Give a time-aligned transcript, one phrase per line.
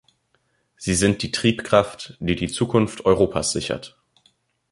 [0.77, 4.01] Sie sind die Triebkraft, die die Zukunft Europas sichert.